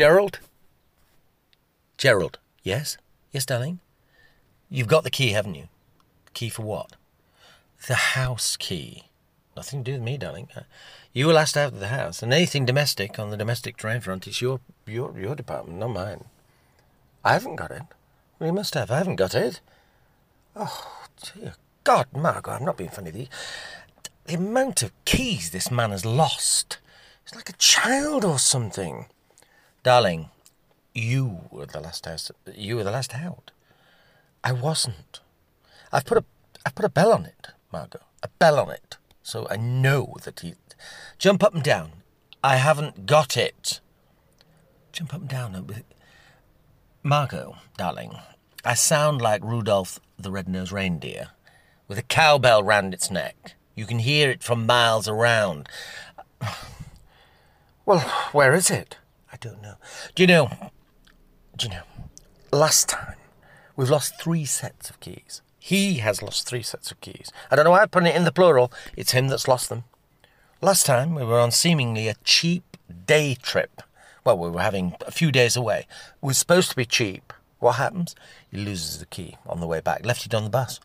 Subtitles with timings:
[0.00, 0.38] Gerald?
[1.98, 2.96] Gerald, yes?
[3.32, 3.80] Yes, darling?
[4.70, 5.68] You've got the key, haven't you?
[6.32, 6.96] Key for what?
[7.86, 9.10] The house key.
[9.54, 10.48] Nothing to do with me, darling.
[10.56, 10.62] Uh,
[11.12, 14.26] You were last out of the house, and anything domestic on the domestic terrain front
[14.26, 16.24] is your your your department, not mine.
[17.22, 17.82] I haven't got it.
[18.38, 18.90] Well, you must have.
[18.90, 19.60] I haven't got it.
[20.56, 20.96] Oh,
[21.34, 23.10] dear God, Margot, I'm not being funny.
[23.10, 23.28] The,
[24.24, 26.78] the amount of keys this man has lost.
[27.22, 29.04] He's like a child or something.
[29.82, 30.28] Darling,
[30.94, 32.30] you were the last house.
[32.54, 33.50] You were the last out.
[34.44, 35.20] I wasn't.
[35.92, 36.24] I've put a
[36.64, 38.00] I've put a bell on it, Margot.
[38.22, 40.54] A bell on it, so I know that he.
[41.18, 42.02] Jump up and down.
[42.44, 43.80] I haven't got it.
[44.92, 45.54] Jump up and down.
[45.54, 45.62] Uh,
[47.02, 48.18] Margot, darling,
[48.64, 51.28] I sound like Rudolph the Red-Nosed Reindeer,
[51.88, 53.54] with a cowbell round its neck.
[53.74, 55.68] You can hear it from miles around.
[57.86, 58.98] Well, where is it?
[59.32, 59.74] I don't know.
[60.14, 60.50] Do you know?
[61.56, 61.82] Do you know?
[62.52, 63.16] Last time,
[63.76, 65.42] we've lost three sets of keys.
[65.58, 67.30] He has lost three sets of keys.
[67.50, 68.72] I don't know why I put it in the plural.
[68.96, 69.84] It's him that's lost them.
[70.60, 73.82] Last time, we were on seemingly a cheap day trip.
[74.24, 75.86] Well, we were having a few days away.
[75.88, 77.32] It was supposed to be cheap.
[77.58, 78.14] What happens?
[78.50, 80.04] He loses the key on the way back.
[80.04, 80.80] Left it on the bus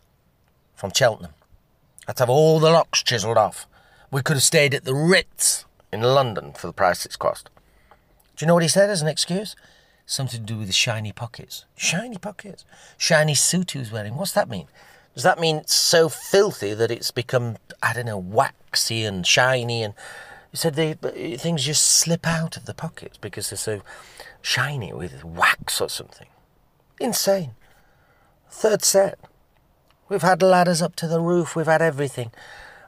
[0.74, 1.32] from Cheltenham.
[2.06, 3.66] Had to have all the locks chiselled off.
[4.10, 7.50] We could have stayed at the Ritz in London for the price it's cost.
[8.36, 9.56] Do you know what he said as an excuse?
[10.04, 11.64] Something to do with the shiny pockets.
[11.76, 12.64] Shiny pockets?
[12.98, 14.16] Shiny suit he was wearing.
[14.16, 14.68] What's that mean?
[15.14, 19.82] Does that mean it's so filthy that it's become, I don't know, waxy and shiny?
[19.82, 19.94] And
[20.50, 23.80] he said they, things just slip out of the pockets because they're so
[24.42, 26.28] shiny with wax or something.
[27.00, 27.54] Insane.
[28.50, 29.18] Third set.
[30.08, 31.56] We've had ladders up to the roof.
[31.56, 32.30] We've had everything.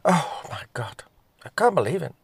[0.04, 1.02] Oh my God.
[1.44, 2.14] I can't believe it.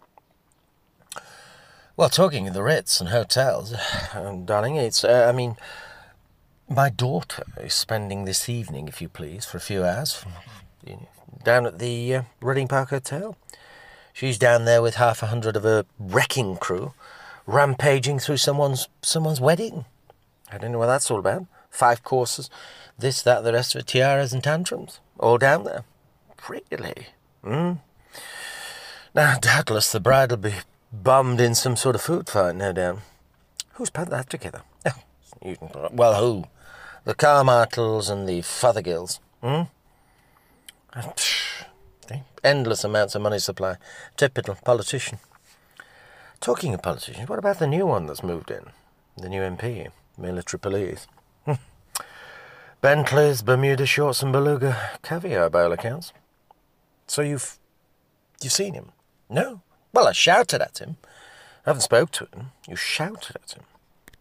[1.96, 3.72] Well, talking of the Ritz and hotels,
[4.14, 5.56] um, darling, it's, uh, I mean,
[6.68, 10.24] my daughter is spending this evening, if you please, for a few hours,
[10.84, 11.08] you know,
[11.44, 13.36] down at the uh, Reading Park Hotel.
[14.12, 16.94] She's down there with half a hundred of her wrecking crew,
[17.46, 19.84] rampaging through someone's someone's wedding.
[20.50, 21.46] I don't know what that's all about.
[21.70, 22.50] Five courses,
[22.98, 25.84] this, that, the rest of it, tiaras and tantrums, all down there.
[26.48, 27.06] Really?
[27.44, 27.74] Hmm.
[29.14, 30.54] Now, doubtless the bride will be
[31.02, 32.98] bummed in some sort of food fight, no doubt.
[33.74, 34.62] Who's put that together?
[34.86, 36.44] Oh, well, who?
[37.04, 39.18] The Carmartles and the Fothergills.
[39.42, 39.62] Hmm?
[40.94, 41.64] Psh,
[42.10, 43.76] eh, Endless amounts of money supply.
[44.16, 45.18] Typical politician.
[46.40, 48.66] Talking of politicians, what about the new one that's moved in?
[49.16, 51.06] The new MP, military police.
[51.44, 51.54] Hmm.
[52.80, 56.12] Bentleys, Bermuda shorts, and beluga caviar by all accounts.
[57.06, 57.58] So you've
[58.40, 58.92] you've seen him?
[59.28, 59.62] No.
[59.94, 60.96] Well, I shouted at him.
[61.64, 62.50] I haven't spoke to him.
[62.68, 63.62] You shouted at him.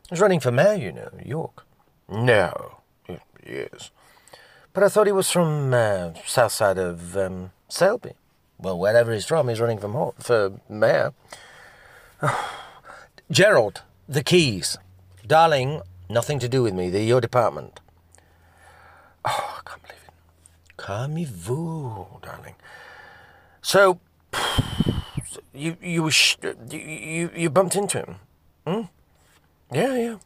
[0.09, 1.65] He's running for mayor, you know, York.
[2.07, 2.77] No.
[3.45, 3.91] Is.
[4.71, 8.13] But I thought he was from uh, south side of um, Selby.
[8.57, 11.13] Well, wherever he's from, he's running for mayor.
[13.31, 14.77] Gerald, the keys.
[15.27, 16.89] Darling, nothing to do with me.
[16.89, 17.79] They're your department.
[19.25, 20.77] Oh, I can't believe it.
[20.77, 22.55] Calmez-vous, darling.
[23.61, 23.99] So,
[25.53, 26.37] you you sh-
[26.69, 28.15] you, you you bumped into him?
[28.65, 28.81] Hmm?
[29.71, 30.17] Yeah, yeah,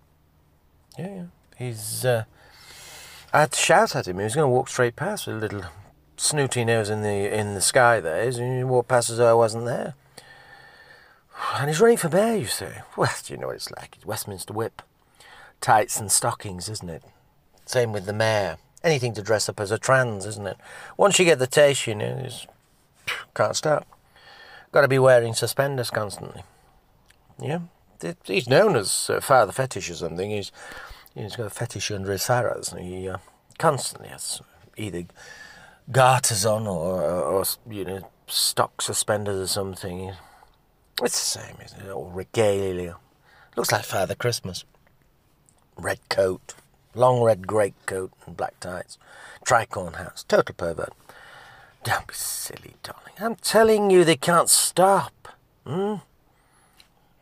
[0.98, 1.26] yeah, yeah.
[1.58, 2.06] He's.
[2.06, 2.26] Uh,
[3.34, 4.18] I had to shout at him.
[4.18, 5.64] He was going to walk straight past with a little
[6.16, 8.00] snooty nose in the in the sky.
[8.00, 9.96] There, he walked past as though I wasn't there.
[11.56, 12.82] And he's running for mayor, you say?
[12.96, 13.96] Well, do you know what it's like?
[13.96, 14.82] It's Westminster Whip,
[15.62, 17.04] tights and stockings, isn't it?
[17.66, 18.58] Same with the mayor.
[18.84, 20.58] Anything to dress up as a trans, isn't it?
[20.96, 22.48] Once you get the taste, you know, it's,
[23.34, 23.88] can't stop.
[24.78, 26.44] Got to be wearing suspenders constantly.
[27.42, 27.62] Yeah,
[28.26, 30.30] he's known as uh, Father Fetish or something.
[30.30, 30.52] He's
[31.16, 32.72] he's got a fetish under his farrows.
[32.72, 33.18] and He uh,
[33.58, 34.40] constantly has
[34.78, 35.06] either
[35.92, 40.12] garters on or, or, or you know stock suspenders or something.
[41.02, 41.92] It's the same, isn't it?
[41.92, 42.98] Or regalia.
[43.56, 44.64] Looks like Father Christmas.
[45.76, 46.54] Red coat,
[46.94, 49.00] long red greatcoat and black tights,
[49.44, 50.94] tricorn house, total pervert.
[51.88, 53.14] Don't be silly, darling.
[53.18, 55.30] I'm telling you, they can't stop.
[55.66, 55.96] Hmm?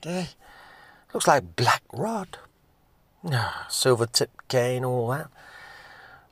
[0.01, 0.29] They,
[1.13, 2.39] looks like Black Rod.
[3.31, 5.27] Ah, silver tipped cane, all that.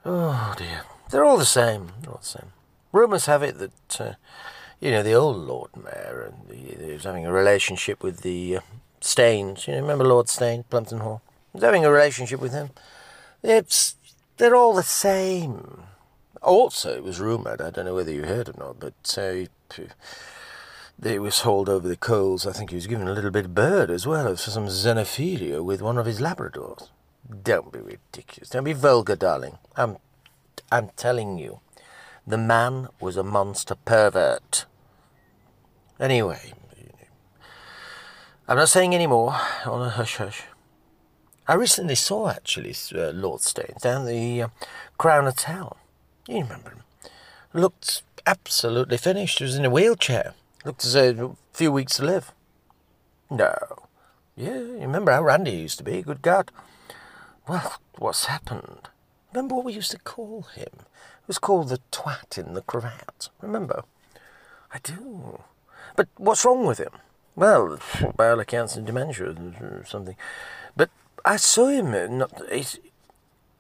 [0.04, 0.82] Oh dear.
[1.12, 1.92] They're all the same.
[2.02, 2.54] They're all the same.
[2.92, 4.14] Rumours have it that, uh,
[4.80, 8.62] you know, the old Lord Mayor he was having a relationship with the uh,
[9.00, 9.68] Staines.
[9.68, 11.22] You know, remember Lord Staines, Plumpton Hall?
[11.52, 12.72] He was having a relationship with him.
[13.44, 13.96] It's,
[14.38, 15.84] they're all the same.
[16.44, 19.46] Also, it was rumoured, I don't know whether you heard or not, but uh,
[21.22, 22.46] was hauled over the coals.
[22.46, 25.64] I think he was given a little bit of bird as well for some xenophilia
[25.64, 26.90] with one of his Labradors.
[27.44, 28.50] Don't be ridiculous.
[28.50, 29.58] Don't be vulgar, darling.
[29.78, 29.98] I'm,
[30.72, 31.62] I'm telling you,
[32.28, 34.66] the man was a monster pervert.
[36.00, 36.54] Anyway,
[38.48, 39.36] I'm not saying any more.
[39.66, 40.44] On a hush hush.
[41.48, 44.48] I recently saw actually uh, Lord Staines down the uh,
[44.98, 45.78] Crown Hotel.
[46.28, 46.84] You remember him?
[47.54, 49.40] Looked absolutely finished.
[49.40, 50.34] He was in a wheelchair.
[50.66, 52.32] Looked as though a few weeks to live.
[53.30, 53.56] No.
[54.36, 56.02] Yeah, you remember how randy used to be?
[56.02, 56.52] Good God.
[57.48, 58.90] Well, what's happened?
[59.34, 60.70] Remember what we used to call him?
[60.74, 63.30] It was called the twat in the cravat.
[63.42, 63.84] Remember?
[64.72, 65.42] I do.
[65.96, 66.94] But what's wrong with him?
[67.36, 67.80] Well,
[68.16, 70.16] by all accounts, dementia or something.
[70.76, 70.90] But
[71.26, 71.94] I saw him.
[71.94, 72.80] Uh, not, his,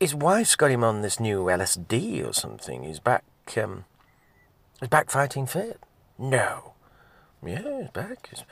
[0.03, 2.83] his wife's got him on this new LSD or something.
[2.83, 3.23] He's back.
[3.55, 3.85] Um,
[4.81, 5.79] he's back fighting fit.
[6.19, 6.73] No.
[7.45, 8.29] Yeah, he's back.
[8.29, 8.43] He's,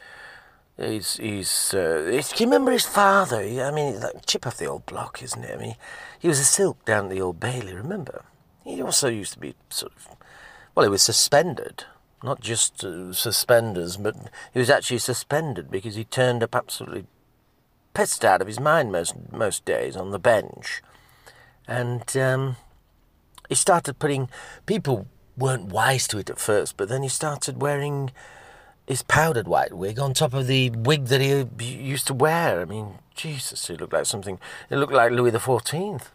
[0.77, 3.42] he's, he's, uh, do you remember his father?
[3.42, 5.53] I mean, like chip off the old block, isn't it?
[5.53, 5.75] I mean,
[6.18, 8.24] he was a silk down at the old Bailey, remember?
[8.63, 10.15] He also used to be sort of,
[10.74, 11.83] well, he was suspended.
[12.24, 14.15] Not just uh, suspenders, but
[14.53, 17.07] he was actually suspended because he turned up absolutely
[17.94, 20.81] pissed out of his mind most most days on the bench,
[21.72, 22.58] and um,
[23.48, 24.30] he started putting.
[24.66, 25.08] People
[25.38, 28.12] weren't wise to it at first, but then he started wearing
[28.86, 32.62] his powdered white wig on top of the wig that he used to wear.
[32.62, 34.38] I mean, Jesus, he looked like something.
[34.70, 36.12] It looked like Louis the Fourteenth,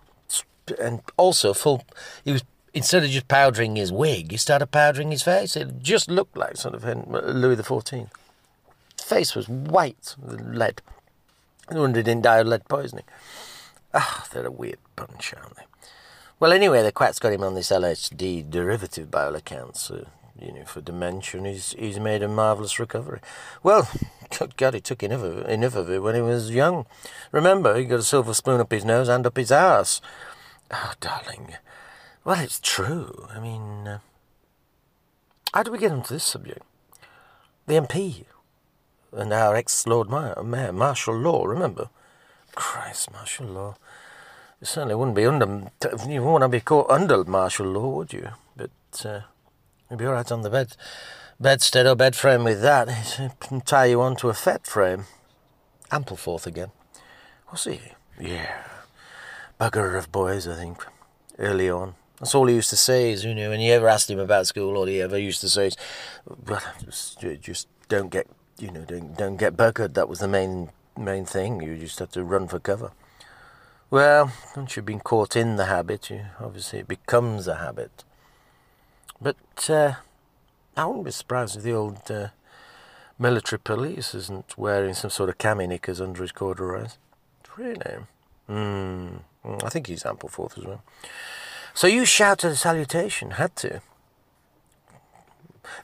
[0.79, 1.85] and also full.
[2.23, 2.44] He was
[2.75, 5.56] instead of just powdering his wig, he started powdering his face.
[5.56, 8.12] It just looked like sort of Louis the Fourteenth.
[8.99, 10.82] Face was white, lead.
[11.70, 13.05] No wonder he didn't die of lead poisoning.
[13.98, 15.62] Ah, oh, they're a weird bunch, aren't they?
[16.38, 19.90] Well, anyway, the quack's got him on this LSD derivative by all accounts.
[20.38, 23.20] You know, for dementia, he's, he's made a marvellous recovery.
[23.62, 23.88] Well,
[24.38, 26.84] good God, he took enough of, enough of it when he was young.
[27.32, 30.02] Remember, he got a silver spoon up his nose and up his ass.
[30.70, 31.54] Oh, darling.
[32.22, 33.28] Well, it's true.
[33.34, 33.98] I mean, uh,
[35.54, 36.62] how do we get onto this subject?
[37.66, 38.26] The MP
[39.10, 41.88] and our ex-Lord Mayor, Martial Law, remember?
[42.54, 43.76] Christ, Martial Law.
[44.66, 48.30] Certainly wouldn't be under, you wouldn't want to be caught under martial law, would you?
[48.56, 48.70] But
[49.04, 49.20] uh,
[49.88, 50.76] you'd be all right on the bed,
[51.38, 52.88] bedstead or bed frame with that.
[53.20, 55.04] It tie you onto a fet frame.
[55.92, 56.72] Ampleforth again.
[57.46, 57.80] What's he?
[58.20, 58.64] Yeah.
[59.60, 60.84] Bugger of boys, I think,
[61.38, 61.94] early on.
[62.19, 64.48] That's all he used to say is, you know, when you ever asked him about
[64.48, 65.76] school, all he ever used to say is,
[66.44, 68.26] well, just, just don't get,
[68.58, 69.94] you know, don't, don't get buggered.
[69.94, 71.60] That was the main main thing.
[71.60, 72.90] You just had to run for cover.
[73.88, 78.02] Well, once you've been caught in the habit, you, obviously it becomes a habit.
[79.20, 79.36] But
[79.70, 79.94] uh,
[80.76, 82.28] I wouldn't be surprised if the old uh,
[83.16, 86.98] military police isn't wearing some sort of cami knickers under his corduroys.
[87.56, 87.98] Really?
[88.48, 89.18] Hmm.
[89.44, 90.82] I think he's ample Ampleforth as well.
[91.72, 93.80] So you shouted a salutation, had to.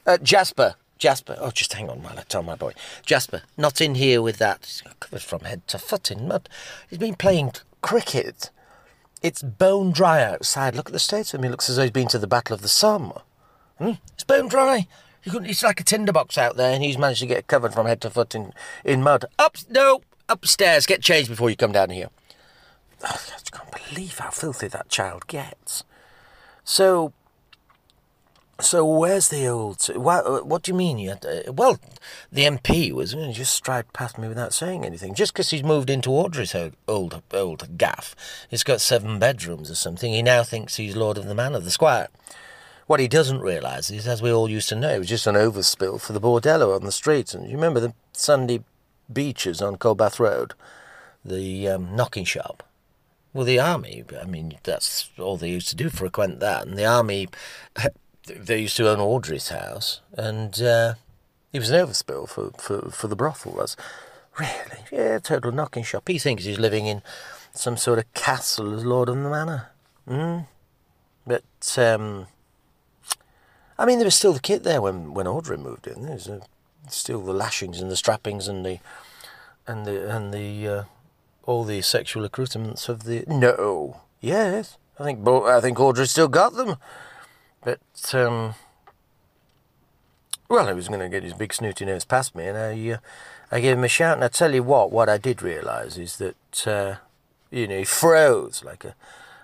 [0.05, 2.73] Uh, Jasper, Jasper, oh, just hang on while I tell my boy.
[3.05, 4.65] Jasper, not in here with that.
[4.65, 6.49] He's covered from head to foot in mud.
[6.89, 7.53] He's been playing
[7.83, 8.49] cricket.
[9.21, 10.73] It's bone dry outside.
[10.75, 11.43] Look at the state of him.
[11.43, 13.13] He looks as though he's been to the Battle of the Somme.
[13.77, 13.91] Hmm?
[14.13, 14.87] It's bone dry.
[15.25, 18.09] It's like a tinderbox out there, and he's managed to get covered from head to
[18.09, 18.51] foot in,
[18.83, 19.25] in mud.
[19.37, 20.85] Up, no, upstairs.
[20.85, 22.09] Get changed before you come down here.
[23.03, 25.83] Oh, I can't believe how filthy that child gets.
[26.65, 27.13] So,
[28.61, 29.83] so where's the old?
[29.95, 30.99] What, what do you mean?
[30.99, 31.79] You had to, well,
[32.31, 35.15] the MP was going to just stride past me without saying anything.
[35.15, 36.55] Just because he's moved into Audrey's
[36.87, 38.15] old, old gaff,
[38.51, 40.13] it's got seven bedrooms or something.
[40.13, 42.09] He now thinks he's lord of the manor, the squire.
[42.85, 45.35] What he doesn't realise is, as we all used to know, it was just an
[45.35, 47.33] overspill for the bordello on the streets.
[47.33, 48.63] And you remember the Sunday
[49.11, 50.53] beaches on Coldbath Road,
[51.25, 52.61] the um, knocking shop.
[53.33, 54.03] Well, the army.
[54.21, 56.67] I mean, that's all they used to do, frequent that.
[56.67, 57.29] And the army
[58.25, 60.93] they used to own Audrey's house, and uh,
[61.51, 63.55] he was an overspill for, for, for the brothel.
[63.57, 63.75] That's
[64.39, 66.07] really, yeah, total knocking shop.
[66.07, 67.01] He thinks he's living in
[67.53, 69.69] some sort of castle as Lord of the Manor.
[70.07, 70.47] Mm.
[71.25, 72.27] But, um,
[73.77, 76.05] I mean, there was still the kit there when, when Audrey moved in.
[76.05, 76.41] There's uh,
[76.89, 78.79] still the lashings and the strappings and the
[79.65, 80.83] and the and the uh,
[81.43, 83.23] all the sexual accoutrements of the.
[83.27, 86.75] No, yes, I think I think Audrey still got them.
[87.63, 87.79] But,
[88.13, 88.55] um,
[90.49, 92.97] well, he was going to get his big snooty nose past me, and I, uh,
[93.51, 94.15] I gave him a shout.
[94.15, 96.95] And I tell you what, what I did realise is that, uh,
[97.51, 98.95] you know, he froze like a,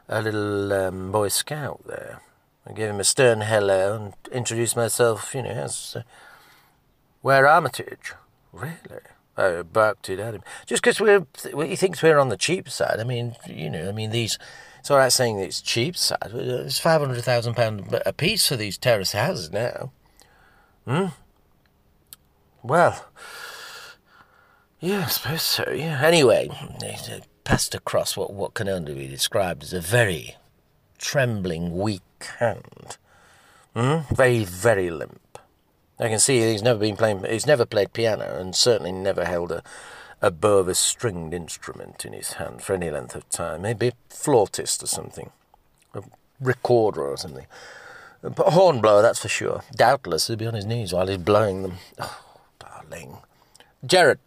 [0.10, 2.22] a little um, Boy Scout there.
[2.68, 6.02] I gave him a stern hello and introduced myself, you know, as uh,
[7.22, 8.14] Where Armitage?
[8.52, 9.02] Really?
[9.38, 10.44] I barked it at him.
[10.66, 11.26] Just because we're,
[11.66, 13.00] he thinks we're on the cheap side.
[13.00, 14.38] I mean, you know, I mean, these,
[14.80, 15.96] it's all right saying that it's cheap.
[15.96, 19.92] It's £500,000 a piece for these terrace houses now.
[20.86, 21.08] Hmm?
[22.64, 23.06] Well,
[24.80, 26.02] yeah, I suppose so, yeah.
[26.04, 26.50] Anyway,
[27.44, 30.36] passed across what, what can only be described as a very
[30.98, 32.02] trembling, weak
[32.40, 32.98] hand.
[33.76, 34.14] Hmm?
[34.14, 35.40] Very, very limp.
[36.00, 37.26] I can see he's never been playing.
[37.26, 39.64] He's never played piano, and certainly never held a
[40.22, 43.62] a bow of a stringed instrument in his hand for any length of time.
[43.62, 45.30] Maybe a flautist or something,
[45.94, 46.02] a
[46.40, 47.46] recorder or something.
[48.22, 49.64] But a hornblower, that's for sure.
[49.72, 51.74] Doubtless he'll be on his knees while he's blowing them.
[52.00, 52.22] Oh,
[52.60, 53.18] darling.
[53.86, 54.20] Jared,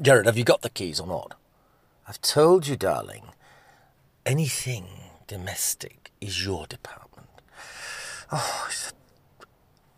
[0.00, 1.34] Jared, have you got the keys or not?
[2.08, 3.24] I've told you, darling.
[4.26, 4.86] Anything
[5.26, 7.28] domestic is your department.
[8.32, 8.68] Oh,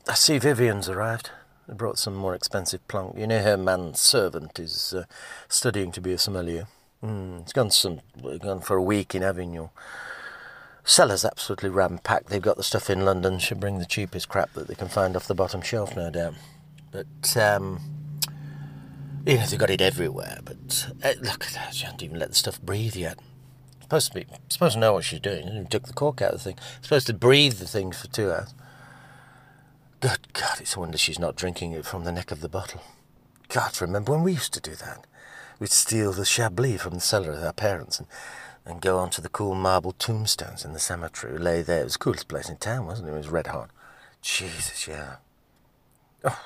[0.08, 1.30] I see Vivian's arrived.
[1.68, 3.18] Brought some more expensive plunk.
[3.18, 5.04] You know her manservant is uh,
[5.48, 6.68] studying to be a sommelier.
[7.02, 8.00] Mm, it's gone some
[8.40, 9.70] gone for a week in Avignon.
[10.84, 12.28] Cellar's absolutely ram-packed.
[12.28, 13.40] They've got the stuff in London.
[13.40, 16.34] Should bring the cheapest crap that they can find off the bottom shelf, no doubt.
[16.92, 17.80] But um,
[19.26, 20.38] you know they've got it everywhere.
[20.44, 21.74] But uh, look at that.
[21.74, 23.18] She hasn't even let the stuff breathe yet.
[23.80, 25.48] Supposed to be supposed to know what she's doing.
[25.64, 26.58] She took the cork out of the thing.
[26.80, 28.54] Supposed to breathe the thing for two hours.
[30.06, 32.80] Good God, it's a wonder she's not drinking it from the neck of the bottle.
[33.48, 35.04] God, remember when we used to do that?
[35.58, 38.06] We'd steal the Chablis from the cellar of our parents and,
[38.64, 41.36] and go on to the cool marble tombstones in the cemetery.
[41.40, 41.80] Lay there.
[41.80, 43.14] It was the coolest place in town, wasn't it?
[43.14, 43.70] It was red hot.
[44.22, 45.16] Jesus, yeah.
[46.22, 46.40] Oh,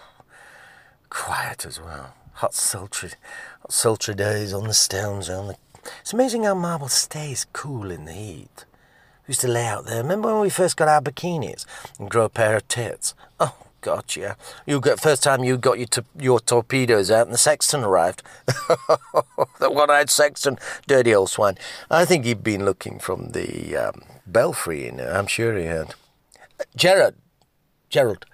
[1.11, 2.15] quiet as well.
[2.37, 3.11] Hot, sultry,
[3.61, 5.57] hot, sultry days on the stones around the.
[6.01, 8.65] It's amazing how marble stays cool in the heat
[9.31, 10.03] used to lay out there.
[10.03, 11.65] Remember when we first got our bikinis
[11.99, 13.15] and grow a pair of tits?
[13.39, 13.55] Oh,
[14.17, 14.35] yeah.
[14.67, 18.23] You got first time you got your to, your torpedoes out and the sexton arrived.
[18.47, 20.59] the one-eyed sexton,
[20.89, 21.57] dirty old swine.
[21.91, 24.87] I think he'd been looking from the um, belfry.
[24.87, 25.95] You know, I'm sure he had.
[26.77, 27.15] Gerard,
[27.89, 28.27] Gerald,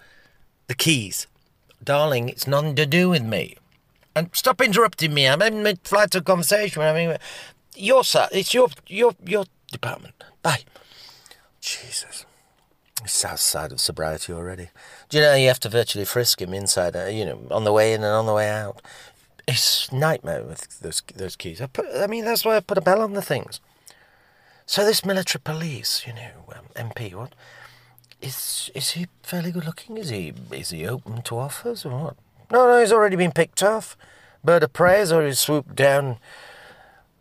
[0.66, 1.26] the keys,
[1.84, 2.30] darling.
[2.30, 3.56] It's nothing to do with me.
[4.16, 5.28] And stop interrupting me.
[5.28, 6.80] I'm in mid-flight of conversation.
[6.82, 7.18] I mean,
[7.76, 10.14] your sir, it's your your your department.
[10.42, 10.64] Bye.
[11.66, 12.24] Jesus.
[13.04, 14.70] South side of sobriety already.
[15.08, 17.72] Do you know you have to virtually frisk him inside, uh, you know, on the
[17.72, 18.80] way in and on the way out?
[19.46, 21.60] It's nightmare with those those keys.
[21.60, 23.60] I put, I mean, that's why I put a bell on the things.
[24.64, 27.34] So this military police, you know, um, MP, what
[28.22, 29.98] is is he fairly good looking?
[29.98, 32.16] Is he is he open to offers or what?
[32.50, 33.96] No, no, he's already been picked off.
[34.42, 36.18] Bird of prey has already swooped down.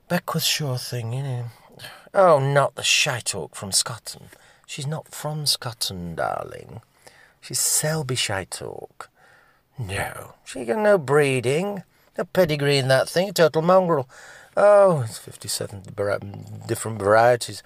[0.07, 1.45] Beckwith sure thing, you know.
[2.17, 4.29] Oh, not the Shytalk from Scotland.
[4.65, 6.79] She's not from Scotland, darling.
[7.41, 9.07] She's Selby Shytalk.
[9.77, 11.83] No, she got no breeding,
[12.17, 14.07] no pedigree in that thing, a total mongrel.
[14.55, 15.83] Oh, it's 57
[16.65, 17.61] different varieties.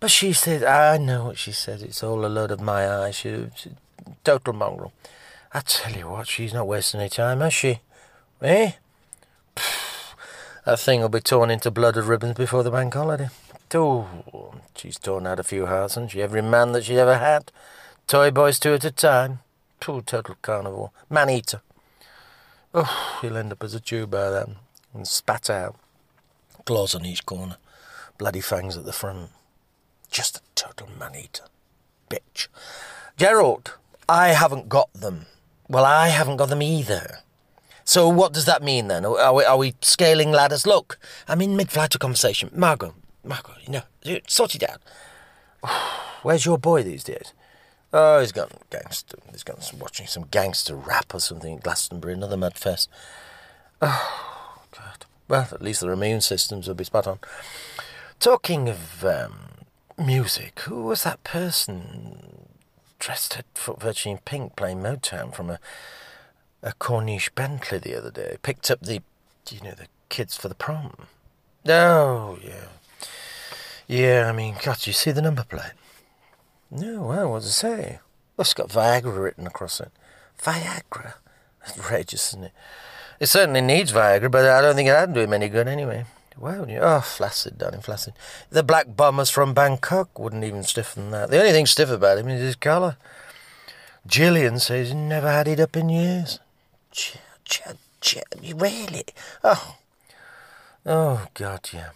[0.00, 3.16] But she said, I know what she said, it's all a load of my eyes.
[3.16, 3.72] She, she,
[4.24, 4.94] total mongrel.
[5.52, 7.80] I tell you what, she's not wasting any time, has she?
[8.40, 8.72] Eh?
[10.64, 13.28] That thing will be torn into blooded ribbons before the bank holiday.
[13.72, 16.22] Oh, she's torn out a few hearts, hasn't she?
[16.22, 17.52] Every man that she ever had.
[18.06, 19.40] Toy boys two at a time.
[19.80, 20.90] Poor total carnivore.
[21.08, 21.62] Man eater.
[22.74, 24.56] Oh, he'll end up as a Jew by then.
[24.92, 25.76] And spat out.
[26.66, 27.56] Claws on each corner.
[28.18, 29.30] Bloody fangs at the front.
[30.10, 31.44] Just a total man eater.
[32.10, 32.48] Bitch.
[33.16, 33.74] Gerald,
[34.08, 35.26] I haven't got them.
[35.68, 37.20] Well, I haven't got them either.
[37.84, 39.04] So what does that mean then?
[39.04, 40.66] Are we, are we scaling ladders?
[40.66, 40.98] Look,
[41.28, 42.50] I'm in mid-flight of conversation.
[42.54, 44.80] Margot, Marco, you know, sort it out.
[46.22, 47.32] Where's your boy these days?
[47.92, 49.18] Oh, he's gone gangster.
[49.32, 52.88] He's gone watching some gangster rap or something at Glastonbury, another mudfest.
[53.82, 55.06] Oh, God.
[55.26, 57.18] Well, at least their immune systems will be spot on.
[58.18, 59.32] Talking of um,
[59.96, 62.48] music, who was that person
[62.98, 63.40] dressed
[63.78, 65.58] virtually in pink playing Motown from a,
[66.62, 68.36] a Corniche Bentley the other day?
[68.42, 69.00] Picked up the,
[69.50, 71.06] you know, the kids for the prom.
[71.66, 72.66] Oh, yeah.
[73.90, 75.72] Yeah, I mean, God, you see the number plate?
[76.70, 77.98] No, well, what does it say?
[78.38, 79.90] It's got Viagra written across it.
[80.40, 81.14] Viagra?
[81.68, 82.52] Outrageous, isn't it?
[83.18, 86.04] It certainly needs Viagra, but I don't think it'd do him any good anyway.
[86.38, 88.14] Wow, oh, flaccid, darling, flaccid.
[88.50, 91.30] The black bombers from Bangkok wouldn't even stiffen that.
[91.30, 92.96] The only thing stiff about him is his colour.
[94.06, 96.38] Gillian says he never had it up in years.
[96.92, 97.62] Ch- ch-
[98.00, 98.18] ch-
[98.54, 99.06] really?
[99.42, 99.74] Oh.
[100.86, 101.88] Oh, God, yeah.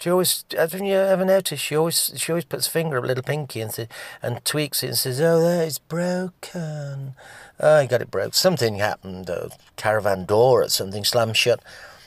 [0.00, 1.62] She always, haven't you ever noticed?
[1.64, 3.88] She always, she always puts finger up, little pinky, and say,
[4.22, 7.14] and tweaks it and says, "Oh, that is broken.
[7.60, 8.34] Oh, I got it broke.
[8.34, 9.28] Something happened.
[9.28, 11.60] A caravan door or something slammed shut.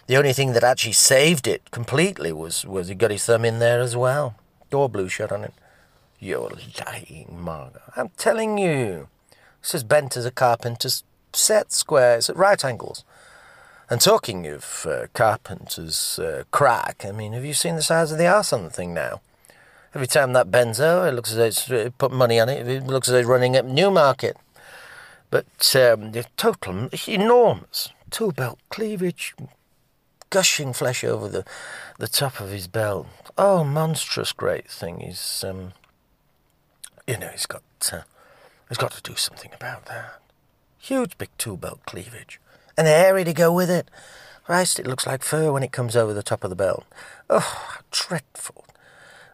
[0.08, 3.60] The only thing that actually saved it completely was was he got his thumb in
[3.60, 4.36] there as well.
[4.70, 5.54] Door blew shut on it.
[6.20, 6.52] You're
[6.86, 7.82] lying, Margot.
[7.96, 9.08] I'm telling you.
[9.62, 11.04] This is bent as a carpenter's
[11.34, 13.04] set squares at right angles.
[13.90, 18.18] And talking of uh, carpenter's uh, crack, I mean, have you seen the size of
[18.18, 19.22] the arse on the thing now?
[19.96, 22.68] Every time that bends over, it looks as though it's uh, put money on it.
[22.68, 24.36] It looks as though it's running at Newmarket.
[25.30, 27.90] But um, the total, enormous.
[28.12, 29.34] Two belt cleavage,
[30.30, 31.46] gushing flesh over the,
[31.98, 33.08] the top of his belt.
[33.38, 35.00] Oh, monstrous great thing.
[35.00, 35.72] He's, um,
[37.08, 38.02] you know, he's got, uh,
[38.68, 40.20] he's got to do something about that.
[40.78, 42.40] Huge big two belt cleavage.
[42.78, 43.90] And the hairy to go with it.
[44.46, 46.86] Christ, it looks like fur when it comes over the top of the belt.
[47.30, 48.66] Oh, how dreadful.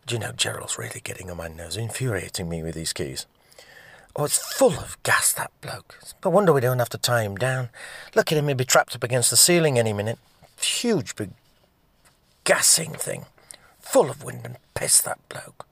[0.07, 3.25] Do you know, Gerald's really getting on my nerves, infuriating me with these keys.
[4.15, 5.99] Oh, it's full of gas, that bloke.
[6.23, 7.69] No wonder we don't have to tie him down.
[8.15, 10.19] Look at him, he'll be trapped up against the ceiling any minute.
[10.59, 11.31] Huge, big,
[12.43, 13.25] gassing thing.
[13.79, 15.67] Full of wind and piss, that bloke.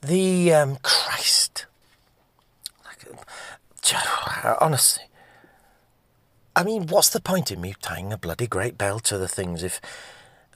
[0.00, 1.66] The, um, Christ.
[2.84, 3.06] Like,
[4.60, 5.04] honestly.
[6.54, 9.62] I mean, what's the point in me tying a bloody great bell to the things
[9.62, 9.80] if.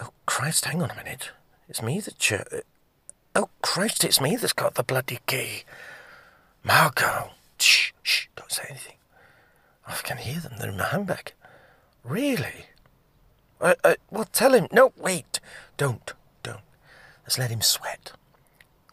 [0.01, 1.31] Oh, Christ, hang on a minute.
[1.69, 2.19] It's me that.
[2.19, 2.35] Ch-
[3.35, 5.65] oh, Christ, it's me that's got the bloody key.
[6.63, 7.31] Margot.
[7.59, 8.97] Shh, shh, don't say anything.
[9.87, 10.55] I can hear them.
[10.59, 11.33] They're in my handbag.
[12.05, 12.67] Really?
[13.61, 14.69] Uh, uh, well, tell him.
[14.71, 15.41] No, wait.
[15.77, 16.13] Don't,
[16.43, 16.61] don't.
[17.23, 18.13] Let's let him sweat.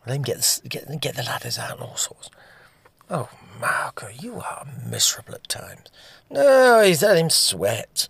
[0.05, 2.29] Let him get the, get, get the ladders out and all sorts.
[3.09, 3.29] Oh,
[3.59, 5.89] Margot, you are miserable at times.
[6.29, 8.07] No, he's let him sweat.